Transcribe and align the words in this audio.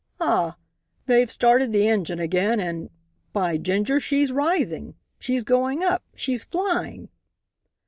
Ah! 0.19 0.55
They've 1.05 1.29
started 1.29 1.71
the 1.71 1.87
engine 1.87 2.19
again 2.19 2.59
and 2.59 2.89
by 3.33 3.57
ginger, 3.57 3.99
she's 3.99 4.31
rising! 4.31 4.95
She's 5.19 5.43
going 5.43 5.83
up! 5.83 6.01
She's 6.15 6.43
flying!" 6.43 7.09